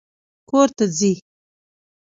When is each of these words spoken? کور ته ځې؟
کور 0.49 0.67
ته 0.77 0.85
ځې؟ 0.97 1.13